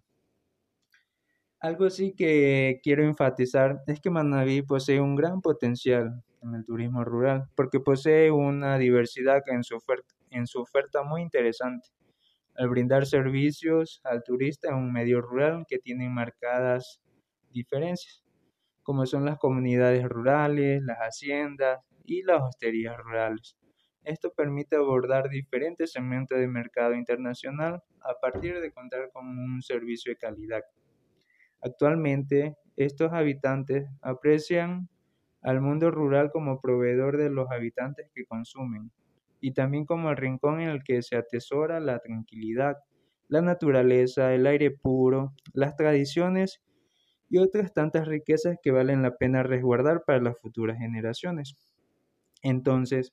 Algo 1.58 1.90
sí 1.90 2.14
que 2.14 2.80
quiero 2.82 3.02
enfatizar 3.02 3.82
es 3.88 4.00
que 4.00 4.10
Manabí 4.10 4.62
posee 4.62 5.00
un 5.00 5.16
gran 5.16 5.40
potencial 5.40 6.22
en 6.42 6.54
el 6.54 6.64
turismo 6.64 7.02
rural, 7.02 7.48
porque 7.56 7.80
posee 7.80 8.30
una 8.30 8.78
diversidad 8.78 9.42
en 9.48 9.64
su 10.46 10.60
oferta 10.60 11.02
muy 11.02 11.22
interesante 11.22 11.88
al 12.58 12.68
brindar 12.68 13.06
servicios 13.06 14.00
al 14.04 14.22
turista 14.22 14.68
en 14.68 14.76
un 14.76 14.92
medio 14.92 15.20
rural 15.20 15.64
que 15.68 15.78
tiene 15.78 16.08
marcadas 16.08 17.00
diferencias, 17.50 18.24
como 18.82 19.06
son 19.06 19.24
las 19.24 19.38
comunidades 19.38 20.04
rurales, 20.04 20.82
las 20.82 20.98
haciendas 20.98 21.80
y 22.04 22.22
las 22.22 22.42
hosterías 22.42 22.96
rurales. 22.96 23.56
Esto 24.04 24.32
permite 24.32 24.76
abordar 24.76 25.28
diferentes 25.28 25.92
segmentos 25.92 26.38
de 26.38 26.46
mercado 26.46 26.94
internacional 26.94 27.82
a 28.00 28.14
partir 28.20 28.60
de 28.60 28.72
contar 28.72 29.10
con 29.12 29.26
un 29.26 29.60
servicio 29.62 30.12
de 30.12 30.16
calidad. 30.16 30.62
Actualmente, 31.60 32.56
estos 32.76 33.12
habitantes 33.12 33.88
aprecian 34.02 34.88
al 35.42 35.60
mundo 35.60 35.90
rural 35.90 36.30
como 36.30 36.60
proveedor 36.60 37.16
de 37.16 37.30
los 37.30 37.50
habitantes 37.50 38.08
que 38.14 38.26
consumen, 38.26 38.92
y 39.40 39.52
también 39.52 39.84
como 39.84 40.10
el 40.10 40.16
rincón 40.16 40.60
en 40.60 40.68
el 40.68 40.84
que 40.84 41.02
se 41.02 41.16
atesora 41.16 41.80
la 41.80 41.98
tranquilidad, 41.98 42.76
la 43.28 43.42
naturaleza, 43.42 44.34
el 44.34 44.46
aire 44.46 44.70
puro, 44.70 45.34
las 45.52 45.76
tradiciones 45.76 46.62
y 47.28 47.38
otras 47.38 47.72
tantas 47.72 48.06
riquezas 48.06 48.56
que 48.62 48.70
valen 48.70 49.02
la 49.02 49.16
pena 49.16 49.42
resguardar 49.42 50.04
para 50.06 50.20
las 50.20 50.38
futuras 50.38 50.78
generaciones. 50.78 51.56
Entonces, 52.42 53.12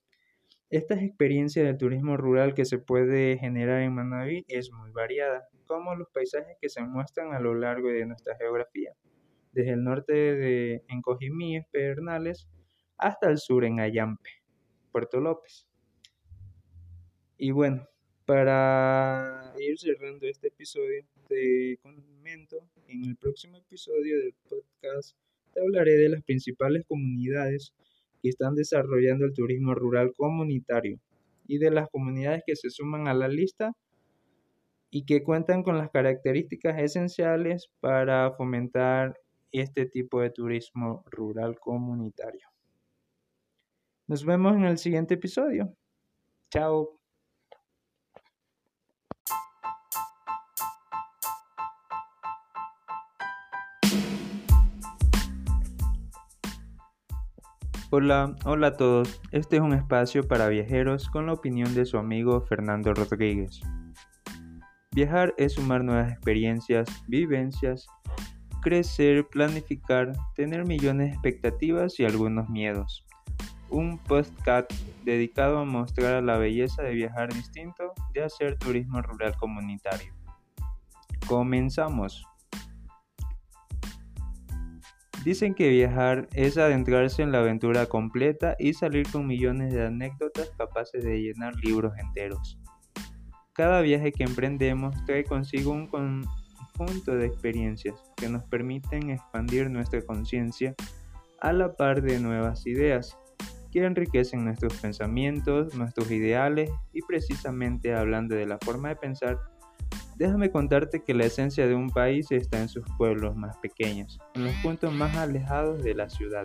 esta 0.69 0.95
experiencia 0.95 1.63
del 1.63 1.77
turismo 1.77 2.17
rural 2.17 2.53
que 2.53 2.65
se 2.65 2.79
puede 2.79 3.37
generar 3.37 3.81
en 3.81 3.93
Manaví 3.93 4.45
es 4.47 4.71
muy 4.71 4.91
variada, 4.91 5.47
como 5.65 5.95
los 5.95 6.09
paisajes 6.09 6.57
que 6.59 6.69
se 6.69 6.81
muestran 6.81 7.33
a 7.33 7.39
lo 7.39 7.53
largo 7.53 7.89
de 7.89 8.05
nuestra 8.05 8.35
geografía, 8.37 8.91
desde 9.51 9.71
el 9.73 9.83
norte 9.83 10.13
de 10.13 10.83
Encojimíes, 10.87 11.65
Pedernales, 11.71 12.47
hasta 12.97 13.29
el 13.29 13.37
sur 13.37 13.65
en 13.65 13.79
Ayampe, 13.79 14.29
Puerto 14.91 15.19
López. 15.19 15.67
Y 17.37 17.51
bueno, 17.51 17.87
para 18.25 19.53
ir 19.59 19.77
cerrando 19.77 20.27
este 20.27 20.47
episodio, 20.47 21.03
te 21.27 21.77
comento, 21.81 22.67
en 22.87 23.05
el 23.05 23.15
próximo 23.17 23.57
episodio 23.57 24.19
del 24.19 24.33
podcast 24.47 25.15
te 25.53 25.61
hablaré 25.61 25.93
de 25.93 26.09
las 26.09 26.23
principales 26.23 26.85
comunidades 26.87 27.73
que 28.21 28.29
están 28.29 28.55
desarrollando 28.55 29.25
el 29.25 29.33
turismo 29.33 29.75
rural 29.75 30.13
comunitario 30.15 30.99
y 31.47 31.57
de 31.57 31.71
las 31.71 31.89
comunidades 31.89 32.43
que 32.45 32.55
se 32.55 32.69
suman 32.69 33.07
a 33.07 33.13
la 33.13 33.27
lista 33.27 33.73
y 34.89 35.05
que 35.05 35.23
cuentan 35.23 35.63
con 35.63 35.77
las 35.77 35.89
características 35.89 36.79
esenciales 36.79 37.69
para 37.79 38.31
fomentar 38.31 39.19
este 39.51 39.85
tipo 39.85 40.21
de 40.21 40.29
turismo 40.29 41.03
rural 41.09 41.59
comunitario. 41.59 42.47
Nos 44.07 44.25
vemos 44.25 44.55
en 44.55 44.65
el 44.65 44.77
siguiente 44.77 45.15
episodio. 45.15 45.75
Chao. 46.49 47.02
Hola, 57.95 58.35
hola 58.45 58.69
a 58.69 58.75
todos. 58.75 59.21
Este 59.31 59.57
es 59.57 59.61
un 59.61 59.71
espacio 59.71 60.27
para 60.27 60.47
viajeros 60.47 61.07
con 61.11 61.27
la 61.27 61.33
opinión 61.33 61.75
de 61.75 61.85
su 61.85 61.99
amigo 61.99 62.41
Fernando 62.41 62.91
Rodríguez. 62.91 63.61
Viajar 64.95 65.35
es 65.37 65.53
sumar 65.53 65.83
nuevas 65.83 66.11
experiencias, 66.11 66.89
vivencias, 67.07 67.85
crecer, 68.63 69.27
planificar, 69.27 70.11
tener 70.33 70.65
millones 70.65 71.09
de 71.09 71.13
expectativas 71.13 71.99
y 71.99 72.05
algunos 72.05 72.49
miedos. 72.49 73.05
Un 73.69 73.99
podcast 73.99 74.71
dedicado 75.05 75.59
a 75.59 75.63
mostrar 75.63 76.23
la 76.23 76.39
belleza 76.39 76.81
de 76.81 76.95
viajar 76.95 77.31
distinto, 77.31 77.93
de 78.11 78.23
hacer 78.23 78.57
turismo 78.57 79.03
rural 79.03 79.35
comunitario. 79.37 80.11
Comenzamos. 81.27 82.25
Dicen 85.23 85.55
que 85.55 85.69
viajar 85.69 86.27
es 86.33 86.57
adentrarse 86.57 87.21
en 87.21 87.31
la 87.31 87.39
aventura 87.39 87.85
completa 87.85 88.57
y 88.59 88.73
salir 88.73 89.09
con 89.09 89.25
millones 89.25 89.73
de 89.73 89.85
anécdotas 89.85 90.51
capaces 90.57 91.05
de 91.05 91.21
llenar 91.21 91.55
libros 91.63 91.93
enteros. 91.97 92.59
Cada 93.53 93.79
viaje 93.79 94.11
que 94.11 94.23
emprendemos 94.25 94.93
trae 95.05 95.23
consigo 95.23 95.71
un 95.71 95.87
conjunto 95.87 97.15
de 97.15 97.25
experiencias 97.25 97.95
que 98.17 98.27
nos 98.27 98.43
permiten 98.43 99.11
expandir 99.11 99.69
nuestra 99.69 100.01
conciencia 100.01 100.75
a 101.39 101.53
la 101.53 101.73
par 101.73 102.01
de 102.01 102.19
nuevas 102.19 102.67
ideas 102.67 103.17
que 103.71 103.85
enriquecen 103.85 104.43
nuestros 104.43 104.73
pensamientos, 104.75 105.73
nuestros 105.73 106.11
ideales 106.11 106.69
y 106.91 107.01
precisamente 107.01 107.95
hablando 107.95 108.35
de 108.35 108.45
la 108.45 108.57
forma 108.59 108.89
de 108.89 108.97
pensar, 108.97 109.39
Déjame 110.23 110.49
contarte 110.49 111.03
que 111.03 111.13
la 111.13 111.25
esencia 111.25 111.67
de 111.67 111.75
un 111.75 111.89
país 111.89 112.31
está 112.31 112.61
en 112.61 112.69
sus 112.69 112.85
pueblos 112.97 113.35
más 113.35 113.57
pequeños, 113.57 114.17
en 114.35 114.45
los 114.45 114.53
puntos 114.63 114.93
más 114.93 115.17
alejados 115.17 115.83
de 115.83 115.95
la 115.95 116.09
ciudad. 116.09 116.43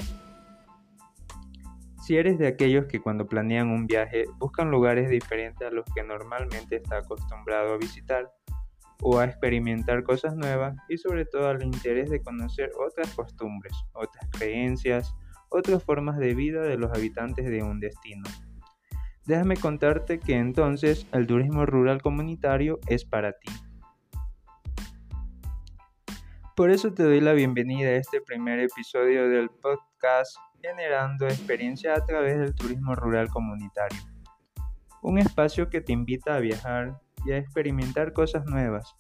Si 2.05 2.17
eres 2.17 2.41
de 2.41 2.49
aquellos 2.49 2.87
que 2.87 2.99
cuando 2.99 3.29
planean 3.29 3.69
un 3.69 3.87
viaje 3.87 4.25
buscan 4.39 4.73
lugares 4.73 5.09
diferentes 5.09 5.65
a 5.65 5.71
los 5.71 5.85
que 5.95 6.03
normalmente 6.03 6.75
está 6.75 6.97
acostumbrado 6.97 7.75
a 7.75 7.79
visitar, 7.79 8.29
o 9.01 9.21
a 9.21 9.27
experimentar 9.27 10.03
cosas 10.03 10.35
nuevas 10.35 10.77
y 10.89 10.99
sobre 10.99 11.25
todo 11.25 11.47
al 11.47 11.63
interés 11.63 12.11
de 12.11 12.21
conocer 12.21 12.73
otras 12.85 13.15
costumbres, 13.15 13.75
otras 13.93 14.29
creencias, 14.33 15.15
otras 15.51 15.85
formas 15.85 16.19
de 16.19 16.35
vida 16.35 16.63
de 16.63 16.79
los 16.79 16.91
habitantes 16.91 17.49
de 17.49 17.63
un 17.63 17.79
destino. 17.79 18.25
Déjame 19.25 19.57
contarte 19.57 20.19
que 20.19 20.37
entonces 20.37 21.07
el 21.13 21.29
turismo 21.29 21.65
rural 21.65 22.03
comunitario 22.03 22.81
es 22.89 23.05
para 23.05 23.35
ti. 23.35 23.53
Por 26.59 26.73
eso 26.73 26.93
te 26.93 27.05
doy 27.05 27.21
la 27.21 27.35
bienvenida 27.35 27.91
a 27.91 27.99
este 27.99 28.21
primer 28.21 28.59
episodio 28.59 29.29
del 29.29 29.49
podcast 29.49 30.37
Generando 30.61 31.27
experiencia 31.27 31.95
a 31.95 32.05
través 32.05 32.37
del 32.37 32.53
turismo 32.53 32.97
rural 32.97 33.29
comunitario. 33.29 34.01
Un 35.01 35.19
espacio 35.19 35.71
que 35.71 35.81
te 35.81 35.93
invita 35.93 36.35
a 36.35 36.41
viajar 36.41 36.99
y 37.25 37.31
a 37.31 37.39
experimentar 37.39 38.13
cosas 38.13 38.45
nuevas 38.47 38.93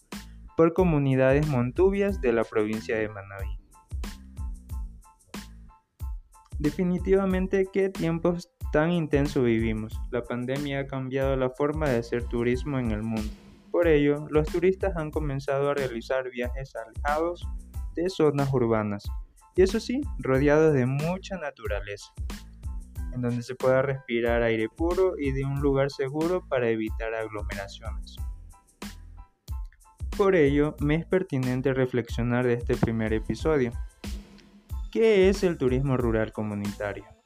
por 0.57 0.73
comunidades 0.73 1.49
montubias 1.49 2.21
de 2.21 2.33
la 2.33 2.45
provincia 2.45 2.97
de 2.97 3.09
Manabí. 3.09 3.59
Definitivamente 6.61 7.67
qué 7.73 7.89
tiempos 7.89 8.53
tan 8.73 8.93
intenso 8.93 9.43
vivimos. 9.43 10.01
La 10.13 10.23
pandemia 10.23 10.79
ha 10.79 10.87
cambiado 10.87 11.35
la 11.35 11.51
forma 11.51 11.89
de 11.89 11.97
hacer 11.97 12.23
turismo 12.23 12.79
en 12.79 12.93
el 12.93 13.03
mundo. 13.03 13.33
Por 13.79 13.87
ello, 13.87 14.27
los 14.29 14.49
turistas 14.49 14.97
han 14.97 15.13
comenzado 15.13 15.71
a 15.71 15.75
realizar 15.75 16.29
viajes 16.33 16.75
alejados 16.75 17.47
de 17.95 18.11
zonas 18.11 18.53
urbanas, 18.53 19.05
y 19.55 19.63
eso 19.63 19.79
sí, 19.79 20.01
rodeados 20.19 20.75
de 20.75 20.85
mucha 20.85 21.37
naturaleza, 21.37 22.13
en 23.15 23.23
donde 23.23 23.45
se 23.45 23.55
pueda 23.55 23.83
respirar 23.83 24.43
aire 24.43 24.69
puro 24.69 25.13
y 25.17 25.31
de 25.31 25.45
un 25.45 25.61
lugar 25.61 25.93
seguro 25.93 26.45
para 26.49 26.69
evitar 26.69 27.15
aglomeraciones. 27.15 28.17
Por 30.17 30.35
ello, 30.35 30.75
me 30.81 30.97
es 30.97 31.07
pertinente 31.07 31.73
reflexionar 31.73 32.49
de 32.49 32.55
este 32.55 32.77
primer 32.77 33.13
episodio. 33.13 33.71
¿Qué 34.91 35.29
es 35.29 35.45
el 35.45 35.57
turismo 35.57 35.97
rural 35.97 36.33
comunitario? 36.33 37.18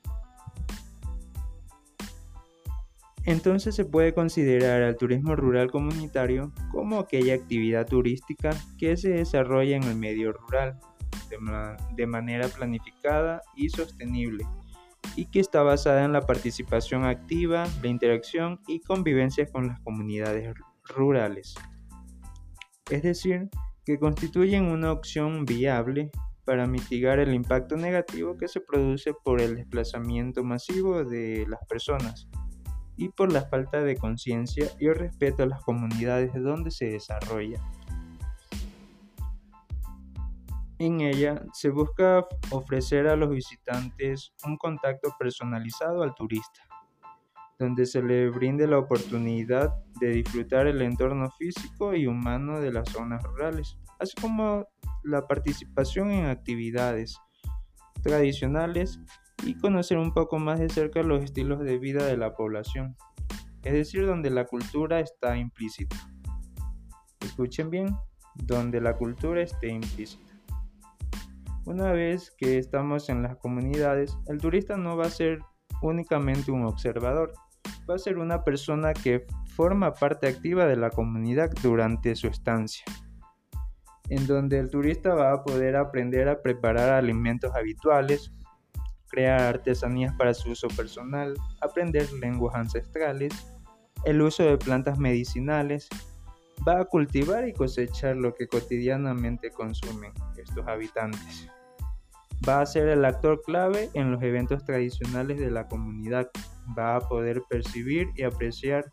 Entonces 3.25 3.75
se 3.77 3.85
puede 3.85 4.15
considerar 4.15 4.83
al 4.83 4.97
turismo 4.97 5.37
rural 5.37 5.71
comunitario 5.71 6.53
como 6.73 6.99
aquella 6.99 7.35
actividad 7.35 7.87
turística 7.87 8.51
que 8.79 8.97
se 8.97 9.11
desarrolla 9.11 9.77
en 9.77 9.85
el 9.85 9.97
medio 9.97 10.33
rural 10.33 10.81
de, 11.97 12.07
manera 12.07 12.49
planificada 12.49 13.43
y 13.57 13.69
sostenible 13.69 14.45
y 15.17 15.27
que 15.27 15.41
está 15.41 15.63
basada 15.63 16.05
en 16.05 16.13
la 16.13 16.23
participación 16.23 17.05
activa, 17.05 17.67
la 17.83 17.89
interacción 17.89 18.61
y 18.67 18.81
convivencia 18.81 19.47
con 19.47 19.69
las 19.69 19.81
comunidades 19.81 20.55
rurales. 20.85 21.55
Es 22.91 23.03
decir, 23.03 23.49
que 23.85 23.99
constituyen 23.99 24.65
una 24.65 24.93
opción 24.93 25.45
viable 25.45 26.11
para 26.45 26.67
mitigar 26.67 27.19
el 27.19 27.35
impacto 27.35 27.77
negativo 27.77 28.37
que 28.37 28.49
se 28.49 28.61
produce 28.61 29.13
por 29.25 29.41
el 29.41 29.57
desplazamiento 29.57 30.43
masivo 30.43 31.05
de 31.05 31.47
las 31.49 31.61
personas 31.69 32.29
y 32.97 33.09
por 33.09 33.33
la 33.33 33.43
falta 33.43 33.83
de 33.83 33.97
conciencia 33.97 34.67
y 34.79 34.89
respeto 34.89 35.43
a 35.43 35.47
las 35.47 35.63
comunidades 35.63 36.33
donde 36.35 36.71
se 36.71 36.87
desarrolla. 36.87 37.61
En 40.79 41.01
ella 41.01 41.43
se 41.53 41.71
busca 41.71 42.27
ofrecer 42.51 43.07
a 43.07 43.15
los 43.15 43.31
visitantes 43.31 44.33
un 44.45 44.57
contacto 44.57 45.15
personalizado 45.19 46.03
al 46.03 46.15
turista, 46.15 46.63
donde 47.59 47.87
se 47.87 48.03
le 48.03 48.29
brinde 48.31 48.67
la 48.67 48.79
oportunidad 48.79 49.73
de 50.01 50.09
disfrutar 50.09 50.67
el 50.67 50.83
entorno 50.83 51.31
físico 51.39 51.95
y 51.95 52.09
humano 52.09 52.61
de 52.61 52.73
las 52.73 52.89
zonas 52.89 53.23
rurales, 53.23 53.79
así 54.01 54.15
como 54.21 54.67
la 55.05 55.27
participación 55.29 56.11
en 56.11 56.27
actividades 56.27 57.17
tradicionales 58.03 59.01
y 59.43 59.55
conocer 59.55 59.99
un 59.99 60.13
poco 60.13 60.39
más 60.39 60.61
de 60.61 60.69
cerca 60.69 61.03
los 61.03 61.23
estilos 61.23 61.61
de 61.61 61.79
vida 61.79 62.05
de 62.05 62.17
la 62.17 62.35
población, 62.35 62.97
es 63.63 63.73
decir, 63.73 64.07
donde 64.07 64.31
la 64.31 64.47
cultura 64.47 65.01
está 65.01 65.37
implícita. 65.37 65.97
Escuchen 67.21 67.71
bien, 67.71 67.97
donde 68.35 68.81
la 68.81 68.97
cultura 68.97 69.43
esté 69.43 69.69
implícita. 69.69 70.33
Una 71.65 71.93
vez 71.93 72.33
que 72.37 72.59
estamos 72.59 73.09
en 73.09 73.23
las 73.23 73.37
comunidades, 73.37 74.19
el 74.27 74.39
turista 74.39 74.77
no 74.77 74.97
va 74.97 75.07
a 75.07 75.11
ser 75.11 75.39
únicamente 75.81 76.51
un 76.51 76.65
observador, 76.65 77.33
va 77.89 77.95
a 77.95 77.99
ser 77.99 78.19
una 78.19 78.43
persona 78.43 78.93
que 78.93 79.27
forma 79.55 79.93
parte 79.95 80.29
activa 80.29 80.67
de 80.67 80.77
la 80.77 80.91
comunidad 80.91 81.51
durante 81.63 82.17
su 82.17 82.27
estancia, 82.27 82.85
en 84.09 84.27
donde 84.27 84.59
el 84.59 84.71
turista 84.71 85.15
va 85.15 85.33
a 85.33 85.45
poder 85.45 85.77
aprender 85.77 86.29
a 86.29 86.43
preparar 86.43 86.91
alimentos 86.91 87.55
habituales, 87.55 88.33
crear 89.12 89.40
artesanías 89.42 90.14
para 90.16 90.35
su 90.35 90.51
uso 90.51 90.68
personal, 90.68 91.35
aprender 91.61 92.11
lenguas 92.14 92.57
ancestrales, 92.57 93.33
el 94.05 94.20
uso 94.20 94.42
de 94.42 94.59
plantas 94.59 94.98
medicinales, 94.98 95.88
va 96.66 96.81
a 96.81 96.85
cultivar 96.85 97.46
y 97.46 97.53
cosechar 97.53 98.16
lo 98.16 98.35
que 98.35 98.48
cotidianamente 98.48 99.51
consumen 99.51 100.12
estos 100.37 100.66
habitantes. 100.66 101.48
Va 102.48 102.61
a 102.61 102.66
ser 102.66 102.88
el 102.88 103.05
actor 103.05 103.40
clave 103.42 103.90
en 103.94 104.11
los 104.11 104.22
eventos 104.22 104.64
tradicionales 104.64 105.38
de 105.38 105.51
la 105.51 105.68
comunidad. 105.68 106.29
Va 106.77 106.96
a 106.96 107.01
poder 107.01 107.42
percibir 107.48 108.09
y 108.16 108.25
apreciar 108.25 108.90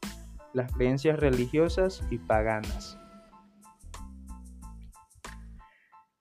las 0.53 0.71
creencias 0.73 1.19
religiosas 1.19 2.03
y 2.11 2.19
paganas. 2.19 2.97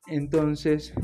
Entonces, 0.07 0.95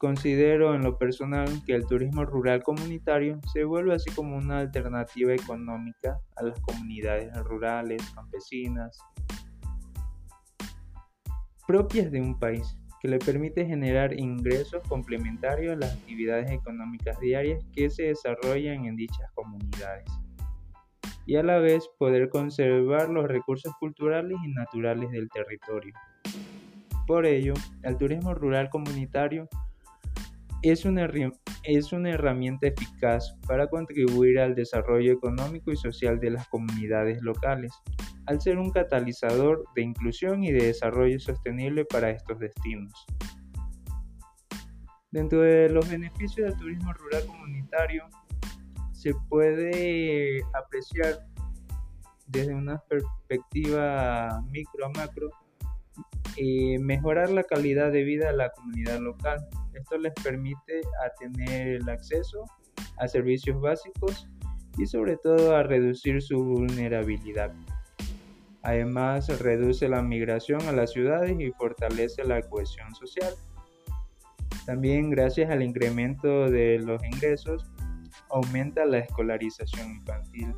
Considero 0.00 0.74
en 0.74 0.80
lo 0.80 0.96
personal 0.96 1.62
que 1.66 1.74
el 1.74 1.84
turismo 1.84 2.24
rural 2.24 2.62
comunitario 2.62 3.38
se 3.52 3.64
vuelve 3.64 3.92
así 3.92 4.10
como 4.12 4.34
una 4.34 4.60
alternativa 4.60 5.34
económica 5.34 6.18
a 6.36 6.42
las 6.42 6.58
comunidades 6.60 7.30
rurales, 7.44 8.00
campesinas, 8.14 8.98
propias 11.66 12.10
de 12.10 12.22
un 12.22 12.38
país, 12.38 12.78
que 13.02 13.08
le 13.08 13.18
permite 13.18 13.66
generar 13.66 14.18
ingresos 14.18 14.82
complementarios 14.88 15.74
a 15.74 15.80
las 15.80 15.92
actividades 15.92 16.50
económicas 16.50 17.20
diarias 17.20 17.62
que 17.74 17.90
se 17.90 18.04
desarrollan 18.04 18.86
en 18.86 18.96
dichas 18.96 19.30
comunidades. 19.34 20.06
y 21.26 21.36
a 21.36 21.42
la 21.42 21.58
vez 21.58 21.86
poder 21.98 22.30
conservar 22.30 23.10
los 23.10 23.28
recursos 23.28 23.74
culturales 23.78 24.38
y 24.42 24.48
naturales 24.48 25.10
del 25.10 25.28
territorio. 25.28 25.92
Por 27.06 27.26
ello, 27.26 27.52
el 27.82 27.98
turismo 27.98 28.34
rural 28.34 28.70
comunitario 28.70 29.48
es 30.62 30.84
una, 30.84 31.08
es 31.64 31.92
una 31.92 32.10
herramienta 32.10 32.68
eficaz 32.68 33.34
para 33.46 33.66
contribuir 33.68 34.38
al 34.38 34.54
desarrollo 34.54 35.12
económico 35.12 35.72
y 35.72 35.76
social 35.76 36.20
de 36.20 36.30
las 36.30 36.46
comunidades 36.48 37.22
locales, 37.22 37.72
al 38.26 38.40
ser 38.40 38.58
un 38.58 38.70
catalizador 38.70 39.64
de 39.74 39.82
inclusión 39.82 40.44
y 40.44 40.52
de 40.52 40.66
desarrollo 40.66 41.18
sostenible 41.18 41.84
para 41.84 42.10
estos 42.10 42.38
destinos. 42.38 42.92
Dentro 45.10 45.40
de 45.40 45.70
los 45.70 45.88
beneficios 45.88 46.48
del 46.48 46.58
turismo 46.58 46.92
rural 46.92 47.26
comunitario, 47.26 48.04
se 48.92 49.12
puede 49.28 50.42
apreciar 50.52 51.26
desde 52.26 52.54
una 52.54 52.78
perspectiva 52.88 54.40
micro 54.50 54.86
a 54.86 54.90
macro 54.90 55.30
eh, 56.36 56.78
mejorar 56.78 57.30
la 57.30 57.42
calidad 57.42 57.90
de 57.90 58.04
vida 58.04 58.30
de 58.30 58.36
la 58.36 58.50
comunidad 58.50 59.00
local. 59.00 59.48
Esto 59.80 59.98
les 59.98 60.12
permite 60.22 60.80
a 61.04 61.10
tener 61.18 61.68
el 61.68 61.88
acceso 61.88 62.44
a 62.98 63.08
servicios 63.08 63.60
básicos 63.60 64.28
y 64.78 64.86
sobre 64.86 65.16
todo 65.16 65.56
a 65.56 65.62
reducir 65.62 66.22
su 66.22 66.42
vulnerabilidad. 66.42 67.52
Además, 68.62 69.40
reduce 69.40 69.88
la 69.88 70.02
migración 70.02 70.60
a 70.62 70.72
las 70.72 70.92
ciudades 70.92 71.34
y 71.38 71.50
fortalece 71.52 72.24
la 72.24 72.42
cohesión 72.42 72.94
social. 72.94 73.34
También 74.66 75.10
gracias 75.10 75.50
al 75.50 75.62
incremento 75.62 76.50
de 76.50 76.78
los 76.78 77.02
ingresos, 77.04 77.70
aumenta 78.28 78.84
la 78.84 78.98
escolarización 78.98 79.92
infantil. 79.92 80.54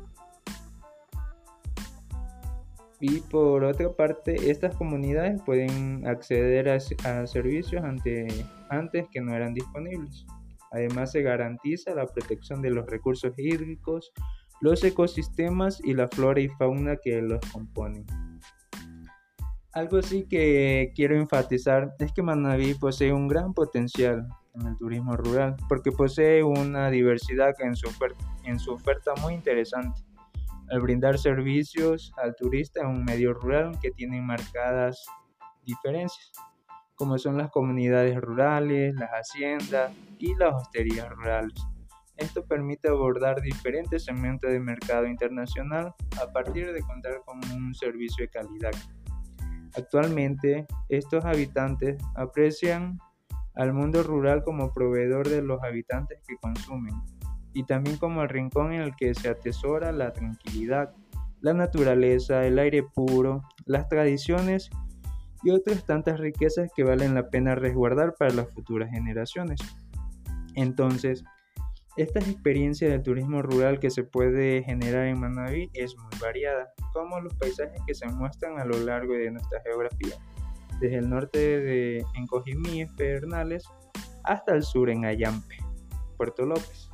Y 3.05 3.19
por 3.19 3.65
otra 3.65 3.91
parte, 3.91 4.49
estas 4.49 4.77
comunidades 4.77 5.41
pueden 5.45 6.07
acceder 6.07 6.69
a, 6.69 6.79
servicios 7.27 7.83
antes 7.83 9.05
que 9.11 9.19
no 9.19 9.35
eran 9.35 9.53
disponibles. 9.53 10.25
Además, 10.71 11.11
se 11.11 11.21
garantiza 11.21 11.93
la 11.93 12.05
protección 12.05 12.61
de 12.61 12.69
los 12.69 12.85
recursos 12.85 13.37
hídricos, 13.37 14.13
los 14.61 14.85
ecosistemas 14.85 15.81
y 15.83 15.93
la 15.95 16.07
flora 16.07 16.39
y 16.39 16.47
fauna 16.47 16.95
que 16.95 17.21
los 17.21 17.41
componen. 17.51 18.05
Algo 19.73 20.01
sí 20.01 20.25
que 20.29 20.93
quiero 20.95 21.17
enfatizar 21.17 21.93
es 21.99 22.13
que 22.13 22.21
Manaví 22.21 22.73
posee 22.75 23.11
un 23.11 23.27
gran 23.27 23.53
potencial 23.53 24.25
en 24.55 24.65
el 24.65 24.77
turismo 24.77 25.17
rural 25.17 25.57
porque 25.67 25.91
posee 25.91 26.41
una 26.41 26.89
diversidad 26.89 27.53
en 27.59 27.75
su 27.75 27.89
en 28.45 28.59
su 28.59 28.71
oferta 28.71 29.13
muy 29.21 29.33
interesante 29.33 30.12
al 30.69 30.81
brindar 30.81 31.17
servicios 31.17 32.11
al 32.17 32.35
turista 32.35 32.81
en 32.81 32.87
un 32.87 33.03
medio 33.03 33.33
rural 33.33 33.77
que 33.81 33.91
tiene 33.91 34.21
marcadas 34.21 35.05
diferencias, 35.63 36.31
como 36.95 37.17
son 37.17 37.37
las 37.37 37.49
comunidades 37.51 38.19
rurales, 38.19 38.95
las 38.95 39.09
haciendas 39.11 39.91
y 40.19 40.35
las 40.35 40.53
hosterías 40.55 41.09
rurales. 41.09 41.53
Esto 42.17 42.45
permite 42.45 42.89
abordar 42.89 43.41
diferentes 43.41 44.05
segmentos 44.05 44.51
de 44.51 44.59
mercado 44.59 45.07
internacional 45.07 45.93
a 46.21 46.31
partir 46.31 46.71
de 46.71 46.81
contar 46.81 47.21
con 47.25 47.39
un 47.51 47.73
servicio 47.73 48.25
de 48.25 48.29
calidad. 48.29 48.71
Actualmente, 49.75 50.67
estos 50.89 51.25
habitantes 51.25 51.97
aprecian 52.15 52.99
al 53.55 53.73
mundo 53.73 54.03
rural 54.03 54.43
como 54.43 54.71
proveedor 54.71 55.27
de 55.27 55.41
los 55.41 55.61
habitantes 55.63 56.19
que 56.27 56.35
consumen, 56.37 56.93
y 57.53 57.63
también 57.63 57.97
como 57.97 58.21
el 58.21 58.29
rincón 58.29 58.73
en 58.73 58.81
el 58.81 58.95
que 58.95 59.13
se 59.13 59.29
atesora 59.29 59.91
la 59.91 60.13
tranquilidad, 60.13 60.93
la 61.41 61.53
naturaleza, 61.53 62.45
el 62.45 62.57
aire 62.57 62.83
puro, 62.83 63.43
las 63.65 63.87
tradiciones 63.89 64.69
y 65.43 65.51
otras 65.51 65.85
tantas 65.85 66.19
riquezas 66.19 66.71
que 66.75 66.83
valen 66.83 67.13
la 67.13 67.29
pena 67.29 67.55
resguardar 67.55 68.15
para 68.15 68.33
las 68.33 68.49
futuras 68.49 68.89
generaciones. 68.89 69.59
Entonces, 70.55 71.23
esta 71.95 72.19
experiencia 72.19 72.89
del 72.89 73.03
turismo 73.03 73.41
rural 73.41 73.79
que 73.79 73.91
se 73.91 74.03
puede 74.03 74.63
generar 74.63 75.05
en 75.05 75.19
Manaví 75.19 75.69
es 75.73 75.95
muy 75.97 76.19
variada, 76.19 76.73
como 76.91 77.19
los 77.19 77.33
paisajes 77.35 77.79
que 77.85 77.93
se 77.93 78.07
muestran 78.07 78.59
a 78.59 78.65
lo 78.65 78.79
largo 78.79 79.13
de 79.13 79.29
nuestra 79.29 79.61
geografía, 79.61 80.15
desde 80.79 80.97
el 80.97 81.09
norte 81.09 81.37
de 81.59 82.05
Encojimí, 82.15 82.85
Pedernales, 82.97 83.65
hasta 84.23 84.55
el 84.55 84.63
sur 84.63 84.89
en 84.89 85.05
Ayampe, 85.05 85.57
Puerto 86.17 86.45
López. 86.45 86.89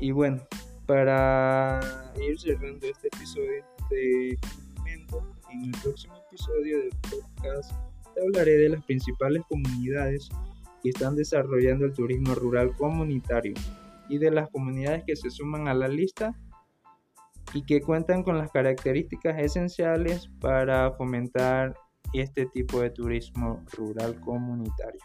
Y 0.00 0.12
bueno, 0.12 0.40
para 0.86 1.80
ir 2.20 2.38
cerrando 2.38 2.86
este 2.86 3.08
episodio 3.08 3.64
de 3.90 4.38
en 5.50 5.64
el 5.64 5.80
próximo 5.82 6.14
episodio 6.28 6.78
del 6.78 6.90
podcast 7.02 7.72
te 8.14 8.20
hablaré 8.22 8.56
de 8.58 8.68
las 8.70 8.84
principales 8.84 9.42
comunidades 9.48 10.28
que 10.82 10.90
están 10.90 11.16
desarrollando 11.16 11.86
el 11.86 11.92
turismo 11.92 12.34
rural 12.34 12.76
comunitario 12.76 13.54
y 14.08 14.18
de 14.18 14.30
las 14.30 14.48
comunidades 14.50 15.04
que 15.06 15.16
se 15.16 15.30
suman 15.30 15.68
a 15.68 15.74
la 15.74 15.88
lista 15.88 16.34
y 17.54 17.64
que 17.64 17.80
cuentan 17.80 18.22
con 18.22 18.38
las 18.38 18.50
características 18.50 19.38
esenciales 19.38 20.28
para 20.40 20.92
fomentar 20.92 21.74
este 22.12 22.46
tipo 22.46 22.80
de 22.80 22.90
turismo 22.90 23.64
rural 23.72 24.20
comunitario. 24.20 25.00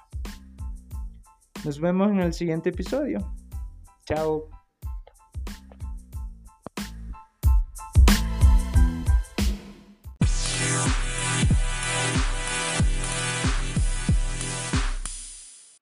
Nos 1.64 1.80
vemos 1.80 2.12
en 2.12 2.20
el 2.20 2.34
siguiente 2.34 2.70
episodio. 2.70 3.20
Chao. 4.06 4.63